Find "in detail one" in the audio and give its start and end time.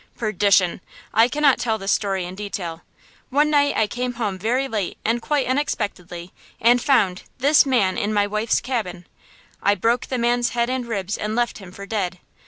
2.25-3.51